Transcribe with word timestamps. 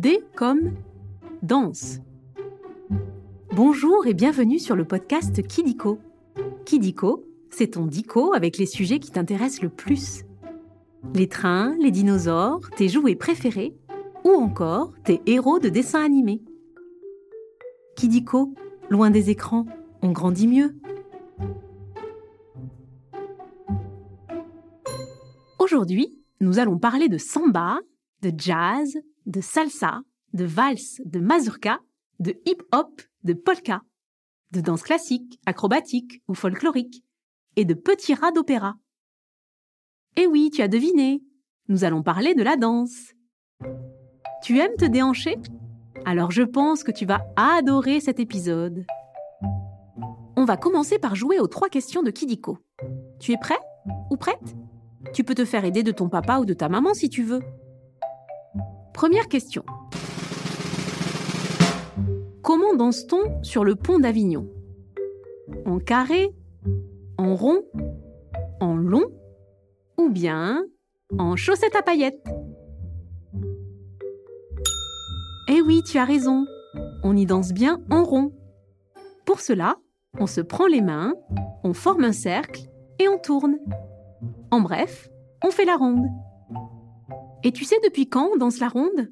D 0.00 0.24
comme 0.34 0.72
danse. 1.42 1.98
Bonjour 3.54 4.06
et 4.06 4.14
bienvenue 4.14 4.58
sur 4.58 4.74
le 4.74 4.86
podcast 4.86 5.46
Kidiko. 5.46 5.98
Kidiko, 6.64 7.26
c'est 7.50 7.72
ton 7.72 7.84
dico 7.84 8.32
avec 8.32 8.56
les 8.56 8.64
sujets 8.64 8.98
qui 8.98 9.10
t'intéressent 9.10 9.60
le 9.60 9.68
plus. 9.68 10.24
Les 11.14 11.28
trains, 11.28 11.76
les 11.82 11.90
dinosaures, 11.90 12.70
tes 12.78 12.88
jouets 12.88 13.14
préférés 13.14 13.76
ou 14.24 14.30
encore 14.30 14.94
tes 15.04 15.20
héros 15.26 15.58
de 15.58 15.68
dessins 15.68 16.02
animés. 16.02 16.40
Kidiko, 17.94 18.54
loin 18.88 19.10
des 19.10 19.28
écrans, 19.28 19.66
on 20.00 20.12
grandit 20.12 20.48
mieux. 20.48 20.80
Aujourd'hui, 25.58 26.16
nous 26.40 26.58
allons 26.58 26.78
parler 26.78 27.10
de 27.10 27.18
samba, 27.18 27.80
de 28.22 28.32
jazz, 28.34 28.96
de 29.30 29.40
salsa, 29.40 30.02
de 30.32 30.44
valse, 30.44 31.00
de 31.04 31.20
mazurka, 31.20 31.78
de 32.18 32.34
hip-hop, 32.46 33.00
de 33.22 33.32
polka, 33.32 33.82
de 34.50 34.60
danse 34.60 34.82
classique, 34.82 35.38
acrobatique 35.46 36.20
ou 36.26 36.34
folklorique, 36.34 37.04
et 37.54 37.64
de 37.64 37.74
petits 37.74 38.14
rats 38.14 38.32
d'opéra. 38.32 38.74
Eh 40.16 40.26
oui, 40.26 40.50
tu 40.52 40.62
as 40.62 40.68
deviné, 40.68 41.22
nous 41.68 41.84
allons 41.84 42.02
parler 42.02 42.34
de 42.34 42.42
la 42.42 42.56
danse. 42.56 43.12
Tu 44.42 44.58
aimes 44.58 44.76
te 44.76 44.84
déhancher? 44.84 45.36
Alors 46.04 46.32
je 46.32 46.42
pense 46.42 46.82
que 46.82 46.90
tu 46.90 47.06
vas 47.06 47.24
adorer 47.36 48.00
cet 48.00 48.18
épisode. 48.18 48.84
On 50.36 50.44
va 50.44 50.56
commencer 50.56 50.98
par 50.98 51.14
jouer 51.14 51.38
aux 51.38 51.46
trois 51.46 51.68
questions 51.68 52.02
de 52.02 52.10
Kidiko. 52.10 52.58
Tu 53.20 53.30
es 53.32 53.38
prêt 53.38 53.58
ou 54.10 54.16
prête? 54.16 54.56
Tu 55.14 55.22
peux 55.22 55.34
te 55.34 55.44
faire 55.44 55.64
aider 55.64 55.84
de 55.84 55.92
ton 55.92 56.08
papa 56.08 56.38
ou 56.40 56.44
de 56.44 56.54
ta 56.54 56.68
maman 56.68 56.94
si 56.94 57.08
tu 57.08 57.22
veux. 57.22 57.42
Première 59.00 59.28
question. 59.28 59.64
Comment 62.42 62.74
danse-t-on 62.74 63.42
sur 63.42 63.64
le 63.64 63.74
pont 63.74 63.98
d'Avignon? 63.98 64.46
En 65.64 65.78
carré 65.78 66.34
En 67.16 67.34
rond 67.34 67.62
En 68.60 68.76
long 68.76 69.06
Ou 69.96 70.10
bien 70.10 70.66
en 71.18 71.34
chaussettes 71.34 71.76
à 71.76 71.80
paillettes? 71.80 72.28
Eh 75.48 75.62
oui, 75.62 75.80
tu 75.82 75.96
as 75.96 76.04
raison. 76.04 76.44
On 77.02 77.16
y 77.16 77.24
danse 77.24 77.54
bien 77.54 77.80
en 77.90 78.04
rond. 78.04 78.34
Pour 79.24 79.40
cela, 79.40 79.76
on 80.18 80.26
se 80.26 80.42
prend 80.42 80.66
les 80.66 80.82
mains, 80.82 81.14
on 81.64 81.72
forme 81.72 82.04
un 82.04 82.12
cercle 82.12 82.68
et 82.98 83.08
on 83.08 83.16
tourne. 83.16 83.56
En 84.50 84.60
bref, 84.60 85.08
on 85.42 85.50
fait 85.50 85.64
la 85.64 85.76
ronde. 85.76 86.04
Et 87.42 87.52
tu 87.52 87.64
sais 87.64 87.76
depuis 87.82 88.06
quand 88.06 88.28
on 88.34 88.36
danse 88.36 88.60
la 88.60 88.68
ronde? 88.68 89.10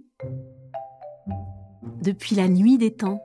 Depuis 2.02 2.36
la 2.36 2.48
nuit 2.48 2.76
des 2.76 2.94
temps. 2.94 3.22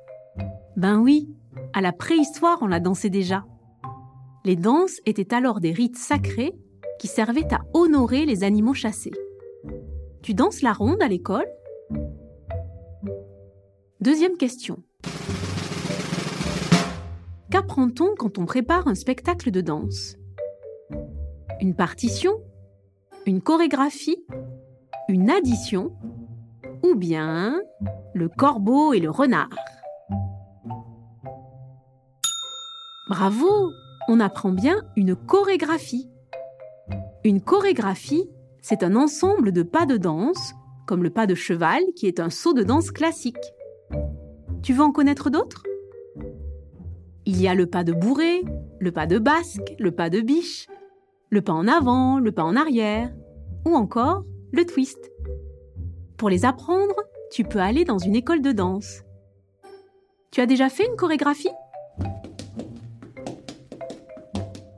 Ben 0.77 0.99
oui, 0.99 1.29
à 1.73 1.81
la 1.81 1.91
préhistoire 1.91 2.59
on 2.61 2.67
la 2.67 2.79
dansait 2.79 3.09
déjà. 3.09 3.45
Les 4.45 4.55
danses 4.55 5.01
étaient 5.05 5.33
alors 5.33 5.59
des 5.59 5.71
rites 5.71 5.97
sacrés 5.97 6.53
qui 6.99 7.07
servaient 7.07 7.53
à 7.53 7.61
honorer 7.73 8.25
les 8.25 8.43
animaux 8.43 8.73
chassés. 8.73 9.11
Tu 10.21 10.33
danses 10.33 10.61
la 10.61 10.71
ronde 10.71 11.01
à 11.01 11.09
l'école? 11.09 11.47
Deuxième 13.99 14.37
question. 14.37 14.83
Qu'apprend-on 17.51 18.15
quand 18.17 18.37
on 18.37 18.45
prépare 18.45 18.87
un 18.87 18.95
spectacle 18.95 19.51
de 19.51 19.61
danse? 19.61 20.15
Une 21.59 21.75
partition? 21.75 22.41
Une 23.25 23.41
chorégraphie? 23.41 24.25
Une 25.09 25.29
addition 25.29 25.91
ou 26.83 26.95
bien 26.95 27.61
le 28.13 28.29
corbeau 28.29 28.93
et 28.93 28.99
le 28.99 29.09
renard. 29.09 29.49
Bravo, 33.09 33.71
on 34.07 34.19
apprend 34.19 34.51
bien 34.51 34.81
une 34.95 35.15
chorégraphie. 35.15 36.09
Une 37.23 37.41
chorégraphie, 37.41 38.29
c'est 38.61 38.83
un 38.83 38.95
ensemble 38.95 39.51
de 39.51 39.63
pas 39.63 39.85
de 39.85 39.97
danse, 39.97 40.53
comme 40.87 41.03
le 41.03 41.09
pas 41.09 41.27
de 41.27 41.35
cheval 41.35 41.81
qui 41.95 42.07
est 42.07 42.19
un 42.19 42.29
saut 42.29 42.53
de 42.53 42.63
danse 42.63 42.91
classique. 42.91 43.53
Tu 44.61 44.73
veux 44.73 44.83
en 44.83 44.91
connaître 44.91 45.29
d'autres? 45.29 45.63
Il 47.25 47.41
y 47.41 47.47
a 47.47 47.55
le 47.55 47.67
pas 47.67 47.83
de 47.83 47.93
bourré, 47.93 48.43
le 48.79 48.91
pas 48.91 49.05
de 49.05 49.19
basque, 49.19 49.75
le 49.79 49.91
pas 49.91 50.09
de 50.09 50.21
biche, 50.21 50.67
le 51.29 51.41
pas 51.41 51.53
en 51.53 51.67
avant, 51.67 52.19
le 52.19 52.31
pas 52.31 52.43
en 52.43 52.55
arrière, 52.55 53.13
ou 53.65 53.75
encore 53.75 54.23
le 54.53 54.65
twist. 54.65 55.11
Pour 56.15 56.29
les 56.29 56.45
apprendre, 56.45 56.95
tu 57.31 57.43
peux 57.43 57.59
aller 57.59 57.83
dans 57.83 57.97
une 57.97 58.15
école 58.15 58.41
de 58.41 58.51
danse. 58.51 59.01
Tu 60.31 60.41
as 60.41 60.45
déjà 60.45 60.69
fait 60.69 60.85
une 60.85 60.95
chorégraphie? 60.95 61.49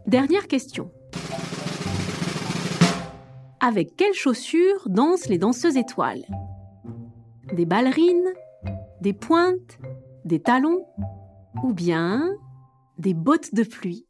Dernière 0.08 0.47
question. 0.47 0.91
Avec 3.59 3.96
quelles 3.97 4.13
chaussures 4.13 4.88
dansent 4.88 5.28
les 5.28 5.38
danseuses 5.38 5.78
étoiles? 5.78 6.25
Des 7.53 7.66
ballerines 7.66 8.34
Des 9.02 9.13
pointes 9.13 9.78
Des 10.24 10.42
talons 10.42 10.86
Ou 11.63 11.74
bien 11.74 12.31
des 12.97 13.13
bottes 13.13 13.53
de 13.53 13.63
pluie? 13.63 14.07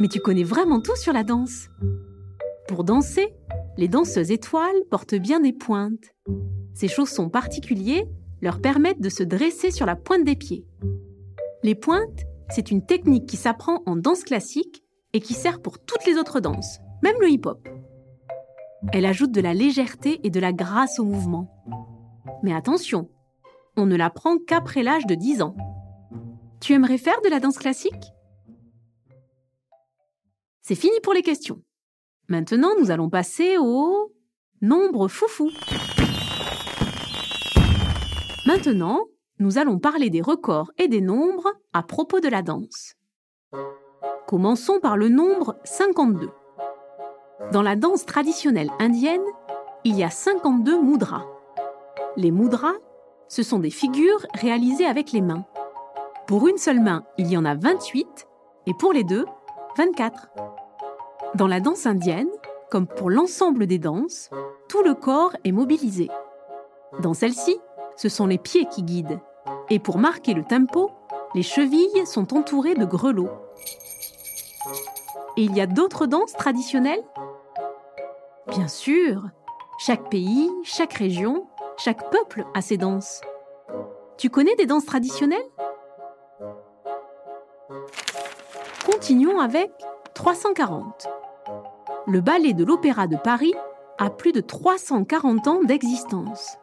Mais 0.00 0.08
tu 0.08 0.20
connais 0.20 0.44
vraiment 0.44 0.80
tout 0.80 0.96
sur 0.96 1.12
la 1.12 1.24
danse 1.24 1.68
pour 2.68 2.84
danser, 2.84 3.34
les 3.78 3.88
danseuses 3.88 4.30
étoiles 4.30 4.84
portent 4.90 5.14
bien 5.14 5.40
des 5.40 5.54
pointes. 5.54 6.14
Ces 6.74 6.86
chaussons 6.86 7.30
particuliers 7.30 8.06
leur 8.42 8.60
permettent 8.60 9.00
de 9.00 9.08
se 9.08 9.22
dresser 9.22 9.70
sur 9.70 9.86
la 9.86 9.96
pointe 9.96 10.24
des 10.24 10.36
pieds. 10.36 10.66
Les 11.64 11.74
pointes, 11.74 12.24
c'est 12.50 12.70
une 12.70 12.84
technique 12.84 13.26
qui 13.26 13.38
s'apprend 13.38 13.82
en 13.86 13.96
danse 13.96 14.22
classique 14.22 14.84
et 15.14 15.20
qui 15.20 15.32
sert 15.32 15.62
pour 15.62 15.78
toutes 15.78 16.04
les 16.04 16.18
autres 16.18 16.40
danses, 16.40 16.78
même 17.02 17.16
le 17.20 17.30
hip-hop. 17.30 17.66
Elle 18.92 19.06
ajoute 19.06 19.32
de 19.32 19.40
la 19.40 19.54
légèreté 19.54 20.20
et 20.22 20.30
de 20.30 20.38
la 20.38 20.52
grâce 20.52 21.00
au 21.00 21.04
mouvement. 21.04 21.50
Mais 22.42 22.54
attention, 22.54 23.08
on 23.76 23.86
ne 23.86 23.96
l'apprend 23.96 24.36
qu'après 24.38 24.82
l'âge 24.82 25.06
de 25.06 25.14
10 25.14 25.40
ans. 25.40 25.56
Tu 26.60 26.74
aimerais 26.74 26.98
faire 26.98 27.20
de 27.22 27.30
la 27.30 27.40
danse 27.40 27.58
classique? 27.58 28.12
C'est 30.60 30.74
fini 30.74 31.00
pour 31.02 31.14
les 31.14 31.22
questions. 31.22 31.62
Maintenant, 32.30 32.72
nous 32.78 32.90
allons 32.90 33.08
passer 33.08 33.56
au 33.58 34.12
nombre 34.60 35.08
foufou. 35.08 35.50
Maintenant, 38.46 39.06
nous 39.38 39.56
allons 39.56 39.78
parler 39.78 40.10
des 40.10 40.20
records 40.20 40.70
et 40.76 40.88
des 40.88 41.00
nombres 41.00 41.50
à 41.72 41.82
propos 41.82 42.20
de 42.20 42.28
la 42.28 42.42
danse. 42.42 42.94
Commençons 44.26 44.78
par 44.78 44.98
le 44.98 45.08
nombre 45.08 45.56
52. 45.64 46.28
Dans 47.50 47.62
la 47.62 47.76
danse 47.76 48.04
traditionnelle 48.04 48.70
indienne, 48.78 49.24
il 49.84 49.96
y 49.96 50.04
a 50.04 50.10
52 50.10 50.82
mudras. 50.82 51.24
Les 52.16 52.30
mudras, 52.30 52.74
ce 53.28 53.42
sont 53.42 53.58
des 53.58 53.70
figures 53.70 54.26
réalisées 54.34 54.86
avec 54.86 55.12
les 55.12 55.22
mains. 55.22 55.46
Pour 56.26 56.46
une 56.46 56.58
seule 56.58 56.80
main, 56.80 57.04
il 57.16 57.28
y 57.28 57.38
en 57.38 57.46
a 57.46 57.54
28 57.54 58.26
et 58.66 58.74
pour 58.74 58.92
les 58.92 59.04
deux, 59.04 59.24
24. 59.78 60.28
Dans 61.34 61.46
la 61.46 61.60
danse 61.60 61.86
indienne, 61.86 62.30
comme 62.70 62.86
pour 62.86 63.10
l'ensemble 63.10 63.66
des 63.66 63.78
danses, 63.78 64.30
tout 64.68 64.82
le 64.82 64.94
corps 64.94 65.36
est 65.44 65.52
mobilisé. 65.52 66.08
Dans 67.00 67.14
celle-ci, 67.14 67.58
ce 67.96 68.08
sont 68.08 68.26
les 68.26 68.38
pieds 68.38 68.66
qui 68.66 68.82
guident. 68.82 69.20
Et 69.70 69.78
pour 69.78 69.98
marquer 69.98 70.34
le 70.34 70.44
tempo, 70.44 70.90
les 71.34 71.42
chevilles 71.42 72.06
sont 72.06 72.34
entourées 72.34 72.74
de 72.74 72.84
grelots. 72.84 73.30
Et 75.36 75.42
il 75.42 75.54
y 75.56 75.60
a 75.60 75.66
d'autres 75.66 76.06
danses 76.06 76.32
traditionnelles? 76.32 77.04
Bien 78.48 78.68
sûr, 78.68 79.22
chaque 79.78 80.08
pays, 80.08 80.50
chaque 80.64 80.94
région, 80.94 81.46
chaque 81.76 82.10
peuple 82.10 82.46
a 82.54 82.62
ses 82.62 82.78
danses. 82.78 83.20
Tu 84.16 84.30
connais 84.30 84.56
des 84.56 84.66
danses 84.66 84.86
traditionnelles? 84.86 85.38
Continuons 88.86 89.38
avec 89.38 89.70
340 90.14 91.17
le 92.08 92.22
ballet 92.22 92.54
de 92.54 92.64
l'Opéra 92.64 93.06
de 93.06 93.16
Paris 93.16 93.52
a 93.98 94.08
plus 94.08 94.32
de 94.32 94.40
340 94.40 95.46
ans 95.46 95.62
d'existence. 95.62 96.56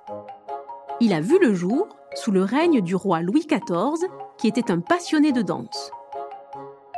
Il 1.00 1.14
a 1.14 1.22
vu 1.22 1.38
le 1.40 1.54
jour 1.54 1.88
sous 2.16 2.32
le 2.32 2.44
règne 2.44 2.82
du 2.82 2.96
roi 2.96 3.22
Louis 3.22 3.46
XIV, 3.46 4.10
qui 4.38 4.48
était 4.48 4.72
un 4.72 4.80
passionné 4.80 5.32
de 5.32 5.44
danse. 5.44 5.92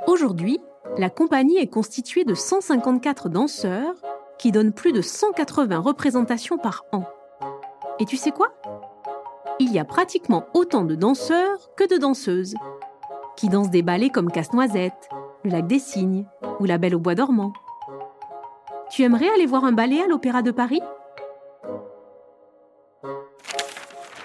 Aujourd'hui, 0.05 0.59
la 0.97 1.09
compagnie 1.09 1.57
est 1.57 1.67
constituée 1.67 2.23
de 2.23 2.35
154 2.35 3.27
danseurs 3.27 3.95
qui 4.39 4.53
donnent 4.53 4.73
plus 4.73 4.93
de 4.93 5.01
180 5.01 5.79
représentations 5.79 6.57
par 6.57 6.85
an. 6.93 7.03
Et 7.99 8.05
tu 8.05 8.15
sais 8.15 8.31
quoi? 8.31 8.53
Il 9.59 9.73
y 9.73 9.79
a 9.79 9.85
pratiquement 9.85 10.45
autant 10.53 10.85
de 10.85 10.95
danseurs 10.95 11.75
que 11.75 11.87
de 11.93 11.99
danseuses, 11.99 12.55
qui 13.35 13.49
dansent 13.49 13.71
des 13.71 13.81
ballets 13.81 14.09
comme 14.09 14.31
Casse-Noisette, 14.31 15.09
Le 15.43 15.51
Lac 15.51 15.67
des 15.67 15.79
Cygnes 15.79 16.25
ou 16.59 16.65
La 16.65 16.77
Belle 16.77 16.95
au 16.95 16.99
Bois 16.99 17.15
dormant. 17.15 17.51
Tu 18.89 19.03
aimerais 19.03 19.29
aller 19.29 19.45
voir 19.45 19.65
un 19.65 19.73
ballet 19.73 20.01
à 20.01 20.07
l'Opéra 20.07 20.41
de 20.41 20.51
Paris? 20.51 20.81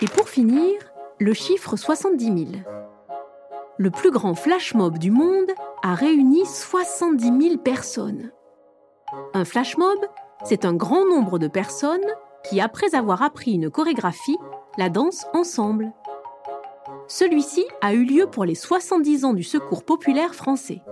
Et 0.00 0.06
pour 0.06 0.28
finir, 0.28 0.72
le 1.18 1.32
chiffre 1.34 1.76
70 1.76 2.24
000. 2.24 2.62
Le 3.76 3.90
plus 3.90 4.10
grand 4.10 4.34
flash 4.34 4.74
mob 4.74 4.98
du 4.98 5.10
monde 5.10 5.50
a 5.82 5.94
réuni 5.94 6.46
70 6.46 7.48
000 7.48 7.58
personnes. 7.58 8.30
Un 9.34 9.44
flash 9.44 9.76
mob, 9.76 9.98
c'est 10.44 10.64
un 10.64 10.74
grand 10.74 11.04
nombre 11.04 11.38
de 11.38 11.48
personnes 11.48 12.00
qui, 12.44 12.60
après 12.60 12.94
avoir 12.94 13.22
appris 13.22 13.52
une 13.52 13.70
chorégraphie, 13.70 14.38
la 14.78 14.88
dansent 14.88 15.26
ensemble. 15.34 15.92
Celui-ci 17.08 17.66
a 17.80 17.94
eu 17.94 18.04
lieu 18.04 18.26
pour 18.26 18.44
les 18.44 18.54
70 18.54 19.24
ans 19.24 19.34
du 19.34 19.42
Secours 19.42 19.84
populaire 19.84 20.34
français. 20.34 20.82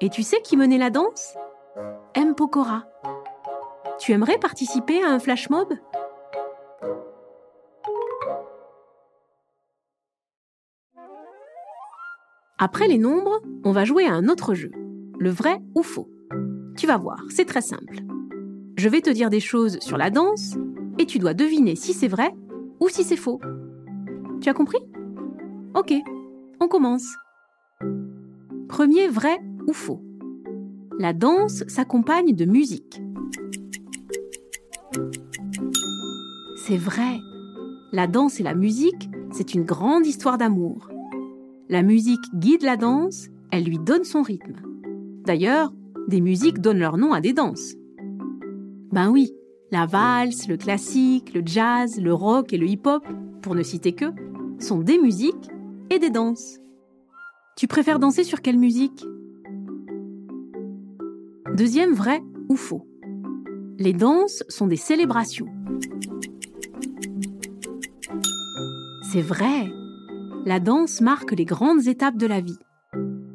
Et 0.00 0.08
tu 0.08 0.22
sais 0.22 0.40
qui 0.42 0.56
menait 0.56 0.78
la 0.78 0.90
danse? 0.90 1.36
M. 2.18 2.34
Tu 3.98 4.12
aimerais 4.12 4.38
participer 4.38 5.02
à 5.04 5.10
un 5.10 5.18
flash 5.18 5.50
mob? 5.50 5.74
Après 12.58 12.88
les 12.88 12.96
nombres, 12.96 13.42
on 13.64 13.72
va 13.72 13.84
jouer 13.84 14.06
à 14.06 14.14
un 14.14 14.28
autre 14.28 14.54
jeu, 14.54 14.70
le 15.18 15.28
vrai 15.28 15.60
ou 15.74 15.82
faux. 15.82 16.08
Tu 16.78 16.86
vas 16.86 16.96
voir, 16.96 17.22
c'est 17.28 17.44
très 17.44 17.60
simple. 17.60 17.98
Je 18.78 18.88
vais 18.88 19.02
te 19.02 19.10
dire 19.10 19.28
des 19.28 19.40
choses 19.40 19.78
sur 19.80 19.98
la 19.98 20.08
danse 20.08 20.56
et 20.98 21.04
tu 21.04 21.18
dois 21.18 21.34
deviner 21.34 21.76
si 21.76 21.92
c'est 21.92 22.08
vrai 22.08 22.34
ou 22.80 22.88
si 22.88 23.04
c'est 23.04 23.16
faux. 23.16 23.42
Tu 24.40 24.48
as 24.48 24.54
compris? 24.54 24.80
Ok, 25.74 25.92
on 26.60 26.68
commence. 26.68 27.14
Premier 28.70 29.06
vrai 29.06 29.38
ou 29.66 29.74
faux? 29.74 30.00
La 30.98 31.12
danse 31.12 31.62
s'accompagne 31.68 32.34
de 32.34 32.46
musique. 32.46 33.02
C'est 36.56 36.78
vrai. 36.78 37.18
La 37.92 38.06
danse 38.06 38.40
et 38.40 38.42
la 38.42 38.54
musique, 38.54 39.10
c'est 39.30 39.52
une 39.52 39.64
grande 39.64 40.06
histoire 40.06 40.38
d'amour. 40.38 40.88
La 41.68 41.82
musique 41.82 42.24
guide 42.34 42.62
la 42.62 42.78
danse, 42.78 43.28
elle 43.50 43.64
lui 43.64 43.78
donne 43.78 44.04
son 44.04 44.22
rythme. 44.22 44.54
D'ailleurs, 45.26 45.70
des 46.08 46.22
musiques 46.22 46.60
donnent 46.60 46.78
leur 46.78 46.96
nom 46.96 47.12
à 47.12 47.20
des 47.20 47.34
danses. 47.34 47.74
Ben 48.90 49.10
oui, 49.10 49.32
la 49.70 49.84
valse, 49.84 50.48
le 50.48 50.56
classique, 50.56 51.34
le 51.34 51.42
jazz, 51.44 52.00
le 52.00 52.14
rock 52.14 52.54
et 52.54 52.58
le 52.58 52.66
hip-hop, 52.66 53.06
pour 53.42 53.54
ne 53.54 53.62
citer 53.62 53.92
que, 53.92 54.06
sont 54.58 54.78
des 54.78 54.98
musiques 54.98 55.50
et 55.90 55.98
des 55.98 56.10
danses. 56.10 56.58
Tu 57.56 57.66
préfères 57.66 57.98
danser 57.98 58.24
sur 58.24 58.40
quelle 58.40 58.58
musique? 58.58 59.04
Deuxième 61.56 61.94
vrai 61.94 62.22
ou 62.50 62.56
faux. 62.56 62.86
Les 63.78 63.94
danses 63.94 64.44
sont 64.46 64.66
des 64.66 64.76
célébrations. 64.76 65.46
C'est 69.10 69.22
vrai, 69.22 69.66
la 70.44 70.60
danse 70.60 71.00
marque 71.00 71.32
les 71.32 71.46
grandes 71.46 71.86
étapes 71.86 72.18
de 72.18 72.26
la 72.26 72.42
vie. 72.42 72.58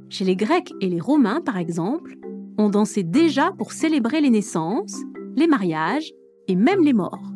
Chez 0.10 0.24
les 0.24 0.36
Grecs 0.36 0.72
et 0.82 0.88
les 0.88 1.00
Romains, 1.00 1.42
par 1.42 1.58
exemple, 1.58 2.16
on 2.60 2.70
dansait 2.70 3.02
déjà 3.02 3.54
pour 3.58 3.72
célébrer 3.72 4.22
les 4.22 4.30
naissances, 4.30 5.02
les 5.36 5.48
mariages 5.48 6.14
et 6.48 6.56
même 6.56 6.84
les 6.84 6.94
morts. 6.94 7.34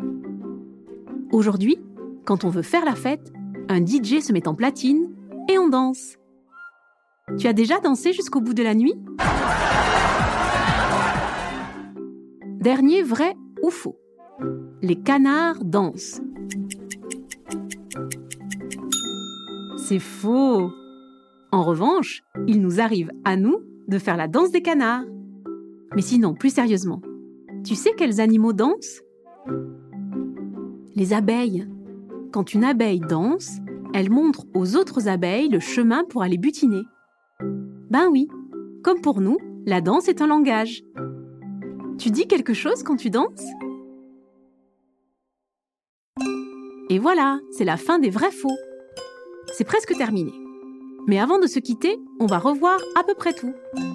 Aujourd'hui, 1.32 1.80
quand 2.26 2.44
on 2.44 2.50
veut 2.50 2.62
faire 2.62 2.86
la 2.86 2.94
fête, 2.94 3.34
un 3.70 3.84
DJ 3.84 4.20
se 4.20 4.34
met 4.34 4.48
en 4.48 4.54
platine 4.54 5.10
et 5.50 5.58
on 5.58 5.68
danse. 5.68 6.18
Tu 7.40 7.48
as 7.48 7.54
déjà 7.54 7.80
dansé 7.80 8.14
jusqu'au 8.14 8.40
bout 8.40 8.54
de 8.54 8.62
la 8.62 8.76
nuit? 8.76 8.94
Dernier 12.66 13.04
vrai 13.04 13.36
ou 13.62 13.70
faux. 13.70 13.96
Les 14.82 14.96
canards 14.96 15.64
dansent. 15.64 16.20
C'est 19.78 20.00
faux. 20.00 20.72
En 21.52 21.62
revanche, 21.62 22.24
il 22.48 22.64
nous 22.64 22.82
arrive 22.82 23.12
à 23.24 23.38
nous 23.38 23.60
de 23.88 24.00
faire 24.00 24.18
la 24.18 24.28
danse 24.28 24.50
des 24.50 24.64
canards. 24.64 25.06
Mais 25.96 26.02
sinon, 26.02 26.34
plus 26.34 26.56
sérieusement, 26.56 27.04
tu 27.64 27.76
sais 27.76 27.92
quels 27.96 28.20
animaux 28.20 28.52
dansent? 28.52 29.04
Les 30.96 31.14
abeilles. 31.14 31.68
Quand 32.32 32.56
une 32.56 32.64
abeille 32.64 33.00
danse, 33.00 33.60
elle 33.94 34.10
montre 34.10 34.48
aux 34.56 34.76
autres 34.76 35.08
abeilles 35.08 35.50
le 35.50 35.60
chemin 35.60 36.04
pour 36.04 36.24
aller 36.24 36.40
butiner. 36.40 36.82
Ben 37.92 38.08
oui, 38.10 38.28
comme 38.84 39.02
pour 39.02 39.22
nous, 39.22 39.38
la 39.68 39.82
danse 39.82 40.08
est 40.08 40.20
un 40.20 40.28
langage. 40.28 40.84
Tu 41.98 42.12
dis 42.12 42.28
quelque 42.28 42.54
chose 42.54 42.84
quand 42.84 42.98
tu 42.98 43.10
danses? 43.10 43.46
Et 46.90 47.00
voilà, 47.00 47.40
c'est 47.52 47.66
la 47.66 47.78
fin 47.78 48.00
des 48.00 48.10
vrais 48.10 48.32
faux 48.32 48.56
c'est 49.54 49.64
presque 49.64 49.96
terminé. 49.96 50.34
Mais 51.08 51.20
avant 51.20 51.40
de 51.40 51.48
se 51.48 51.60
quitter, 51.60 51.98
on 52.20 52.26
va 52.26 52.40
revoir 52.40 52.80
à 53.00 53.04
peu 53.04 53.14
près 53.14 53.34
tout. 53.34 53.54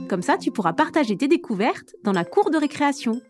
Comme 0.09 0.23
ça, 0.23 0.39
tu 0.39 0.51
pourras 0.51 0.73
partager 0.73 1.17
tes 1.17 1.29
découvertes 1.29 1.95
dans 2.05 2.13
la 2.13 2.25
cour 2.25 2.51
de 2.51 2.57
récréation. 2.57 3.21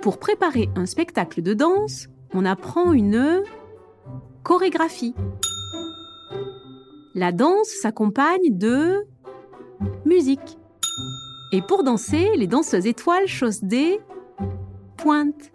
Pour 0.00 0.18
préparer 0.18 0.68
un 0.74 0.86
spectacle 0.86 1.42
de 1.42 1.54
danse, 1.54 2.08
on 2.32 2.44
apprend 2.44 2.92
une 2.92 3.42
chorégraphie. 4.42 5.14
La 7.14 7.30
danse 7.30 7.68
s'accompagne 7.68 8.56
de 8.56 9.04
musique. 10.06 10.56
Et 11.54 11.60
pour 11.60 11.84
danser, 11.84 12.30
les 12.36 12.46
danseuses 12.46 12.86
étoiles 12.86 13.26
chaussent 13.26 13.62
des 13.62 14.00
pointes. 14.96 15.52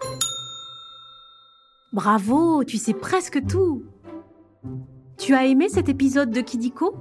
Bravo, 1.91 2.63
tu 2.63 2.77
sais 2.77 2.93
presque 2.93 3.43
tout. 3.47 3.83
Tu 5.17 5.33
as 5.33 5.47
aimé 5.47 5.69
cet 5.69 5.89
épisode 5.89 6.29
de 6.29 6.41
Kidiko? 6.41 6.95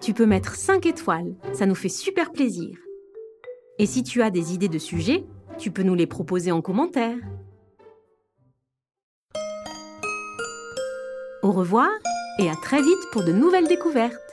Tu 0.00 0.14
peux 0.14 0.26
mettre 0.26 0.54
5 0.54 0.86
étoiles, 0.86 1.34
ça 1.52 1.66
nous 1.66 1.74
fait 1.74 1.88
super 1.88 2.30
plaisir. 2.30 2.78
Et 3.80 3.86
si 3.86 4.04
tu 4.04 4.22
as 4.22 4.30
des 4.30 4.54
idées 4.54 4.68
de 4.68 4.78
sujets, 4.78 5.24
tu 5.58 5.72
peux 5.72 5.82
nous 5.82 5.96
les 5.96 6.06
proposer 6.06 6.52
en 6.52 6.62
commentaire. 6.62 7.18
Au 11.42 11.50
revoir 11.50 11.90
et 12.38 12.48
à 12.48 12.54
très 12.54 12.82
vite 12.82 13.10
pour 13.10 13.24
de 13.24 13.32
nouvelles 13.32 13.66
découvertes. 13.66 14.31